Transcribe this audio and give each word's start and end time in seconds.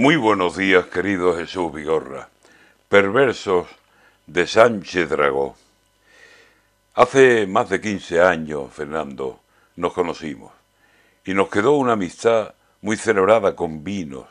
Muy 0.00 0.16
buenos 0.16 0.56
días, 0.56 0.86
querido 0.86 1.36
Jesús 1.36 1.74
Vigorra. 1.74 2.30
Perversos 2.88 3.66
de 4.26 4.46
Sánchez 4.46 5.10
Dragó. 5.10 5.56
Hace 6.94 7.46
más 7.46 7.68
de 7.68 7.82
15 7.82 8.22
años, 8.22 8.72
Fernando, 8.72 9.40
nos 9.76 9.92
conocimos 9.92 10.52
y 11.26 11.34
nos 11.34 11.50
quedó 11.50 11.72
una 11.72 11.92
amistad 11.92 12.54
muy 12.80 12.96
celebrada 12.96 13.54
con 13.54 13.84
vinos 13.84 14.24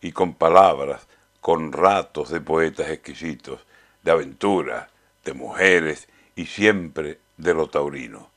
y 0.00 0.10
con 0.10 0.34
palabras, 0.34 1.06
con 1.40 1.70
ratos 1.72 2.30
de 2.30 2.40
poetas 2.40 2.90
exquisitos, 2.90 3.60
de 4.02 4.10
aventuras, 4.10 4.88
de 5.24 5.32
mujeres 5.32 6.08
y 6.34 6.46
siempre 6.46 7.20
de 7.36 7.54
lo 7.54 7.68
taurino. 7.68 8.30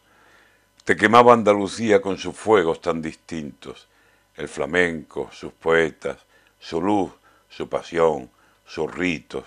Te 0.83 0.95
quemaba 0.95 1.33
Andalucía 1.33 2.03
con 2.03 2.19
sus 2.19 2.35
fuegos 2.35 2.81
tan 2.81 3.01
distintos, 3.01 3.87
el 4.35 4.47
flamenco, 4.47 5.31
sus 5.31 5.53
poetas, 5.53 6.27
su 6.59 6.81
luz, 6.81 7.11
su 7.49 7.69
pasión, 7.69 8.29
sus 8.65 8.93
ritos. 8.93 9.45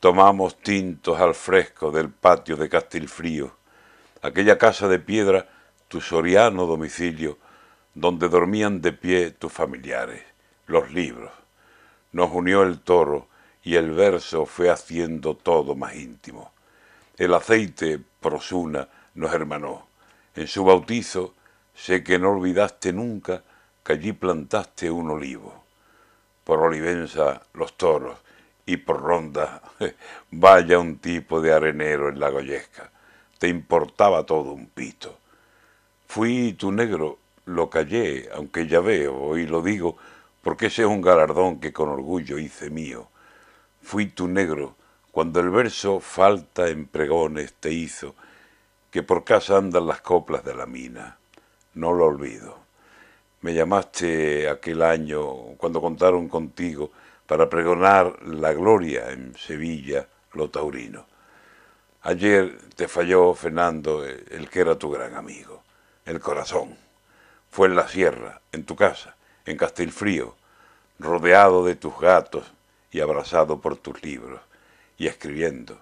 Tomamos 0.00 0.58
tintos 0.58 1.20
al 1.20 1.34
fresco 1.34 1.90
del 1.90 2.10
patio 2.10 2.56
de 2.56 2.68
Castilfrío, 2.68 3.52
aquella 4.22 4.58
casa 4.58 4.88
de 4.88 4.98
piedra, 4.98 5.48
tu 5.88 6.00
soriano 6.00 6.66
domicilio, 6.66 7.38
donde 7.94 8.28
dormían 8.28 8.80
de 8.80 8.92
pie 8.92 9.30
tus 9.30 9.52
familiares, 9.52 10.22
los 10.66 10.90
libros. 10.90 11.32
Nos 12.12 12.30
unió 12.32 12.62
el 12.62 12.80
toro 12.80 13.28
y 13.62 13.76
el 13.76 13.92
verso 13.92 14.46
fue 14.46 14.70
haciendo 14.70 15.36
todo 15.36 15.74
más 15.74 15.94
íntimo. 15.94 16.52
El 17.16 17.34
aceite, 17.34 18.00
prosuna, 18.20 18.88
nos 19.14 19.32
hermanó. 19.32 19.86
En 20.34 20.48
su 20.48 20.64
bautizo 20.64 21.34
sé 21.74 22.02
que 22.02 22.18
no 22.18 22.32
olvidaste 22.32 22.92
nunca 22.92 23.42
que 23.84 23.92
allí 23.92 24.12
plantaste 24.12 24.90
un 24.90 25.10
olivo 25.10 25.63
por 26.44 26.60
Olivenza 26.60 27.42
los 27.54 27.76
toros 27.76 28.18
y 28.66 28.76
por 28.76 29.02
Ronda 29.02 29.62
vaya 30.30 30.78
un 30.78 30.98
tipo 30.98 31.40
de 31.40 31.52
arenero 31.52 32.08
en 32.08 32.20
la 32.20 32.30
Goyesca. 32.30 32.90
Te 33.38 33.48
importaba 33.48 34.24
todo 34.24 34.52
un 34.52 34.66
pito. 34.66 35.18
Fui 36.06 36.52
tu 36.52 36.70
negro, 36.70 37.18
lo 37.46 37.68
callé, 37.68 38.28
aunque 38.32 38.66
ya 38.66 38.80
veo 38.80 39.36
y 39.36 39.46
lo 39.46 39.62
digo, 39.62 39.96
porque 40.42 40.66
ese 40.66 40.82
es 40.82 40.88
un 40.88 41.02
galardón 41.02 41.60
que 41.60 41.72
con 41.72 41.88
orgullo 41.88 42.38
hice 42.38 42.70
mío. 42.70 43.08
Fui 43.82 44.06
tu 44.06 44.28
negro, 44.28 44.76
cuando 45.10 45.40
el 45.40 45.50
verso 45.50 46.00
falta 46.00 46.68
en 46.68 46.86
pregones 46.86 47.54
te 47.54 47.72
hizo, 47.72 48.14
que 48.90 49.02
por 49.02 49.24
casa 49.24 49.56
andan 49.56 49.86
las 49.86 50.00
coplas 50.00 50.44
de 50.44 50.54
la 50.54 50.66
mina. 50.66 51.18
No 51.74 51.92
lo 51.92 52.06
olvido. 52.06 52.58
Me 53.44 53.52
llamaste 53.52 54.48
aquel 54.48 54.80
año 54.80 55.22
cuando 55.58 55.78
contaron 55.78 56.30
contigo 56.30 56.90
para 57.26 57.50
pregonar 57.50 58.22
la 58.22 58.54
gloria 58.54 59.10
en 59.10 59.36
Sevilla, 59.36 60.08
lo 60.32 60.48
taurino. 60.48 61.04
Ayer 62.00 62.56
te 62.74 62.88
falló, 62.88 63.34
Fernando, 63.34 64.02
el 64.02 64.48
que 64.48 64.60
era 64.60 64.78
tu 64.78 64.90
gran 64.90 65.14
amigo, 65.14 65.62
el 66.06 66.20
corazón. 66.20 66.78
Fue 67.50 67.68
en 67.68 67.76
la 67.76 67.86
sierra, 67.86 68.40
en 68.50 68.64
tu 68.64 68.76
casa, 68.76 69.14
en 69.44 69.58
Castilfrío, 69.58 70.36
rodeado 70.98 71.66
de 71.66 71.76
tus 71.76 72.00
gatos 72.00 72.50
y 72.90 73.00
abrazado 73.00 73.60
por 73.60 73.76
tus 73.76 74.02
libros, 74.02 74.40
y 74.96 75.06
escribiendo, 75.06 75.78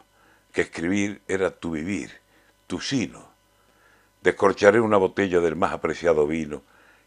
que 0.52 0.62
escribir 0.62 1.22
era 1.28 1.52
tu 1.52 1.70
vivir, 1.70 2.10
tu 2.66 2.80
sino. 2.80 3.28
Descorcharé 4.20 4.80
una 4.80 4.96
botella 4.96 5.38
del 5.38 5.54
más 5.54 5.72
apreciado 5.72 6.26
vino, 6.26 6.62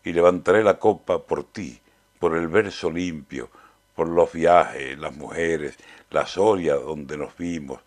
y 0.05 0.13
levantaré 0.13 0.63
la 0.63 0.79
copa 0.79 1.19
por 1.19 1.43
ti, 1.43 1.81
por 2.19 2.37
el 2.37 2.47
verso 2.47 2.89
limpio, 2.89 3.49
por 3.95 4.07
los 4.07 4.31
viajes, 4.31 4.97
las 4.97 5.15
mujeres, 5.15 5.75
la 6.11 6.25
soria 6.25 6.75
donde 6.75 7.17
nos 7.17 7.35
vimos, 7.35 7.81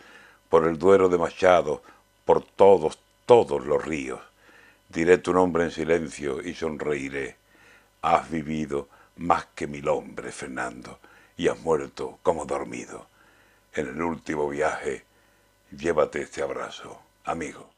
por 0.48 0.66
el 0.66 0.78
duero 0.78 1.08
de 1.08 1.16
Machado, 1.16 1.82
por 2.24 2.42
todos, 2.44 2.98
todos 3.24 3.64
los 3.64 3.84
ríos. 3.84 4.20
Diré 4.88 5.18
tu 5.18 5.32
nombre 5.32 5.64
en 5.64 5.70
silencio 5.70 6.40
y 6.42 6.54
sonreiré. 6.54 7.36
Has 8.02 8.30
vivido 8.30 8.88
más 9.16 9.46
que 9.54 9.66
mil 9.66 9.88
hombres, 9.88 10.34
Fernando, 10.34 10.98
y 11.36 11.48
has 11.48 11.60
muerto 11.60 12.18
como 12.22 12.46
dormido. 12.46 13.06
En 13.74 13.88
el 13.88 14.02
último 14.02 14.48
viaje, 14.48 15.04
llévate 15.70 16.22
este 16.22 16.42
abrazo, 16.42 17.00
amigo. 17.24 17.77